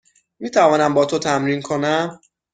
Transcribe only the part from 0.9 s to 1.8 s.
با تو تمرین